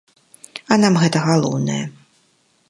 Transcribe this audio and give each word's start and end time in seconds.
А 0.75 0.77
нам 0.83 0.97
гэта 1.03 1.17
галоўнае. 1.29 1.79